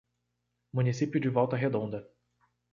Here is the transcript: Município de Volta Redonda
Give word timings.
Município 0.77 1.21
de 1.21 1.29
Volta 1.29 1.55
Redonda 1.55 2.09